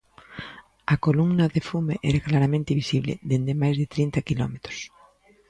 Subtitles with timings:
[0.93, 4.79] A columna de fume era claramente visible dende máis de trinta quilómetros.